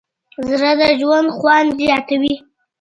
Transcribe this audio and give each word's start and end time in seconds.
زړه 0.47 0.71
د 0.79 0.81
ژوند 0.99 1.27
خوند 1.37 1.69
زیاتوي. 1.79 2.35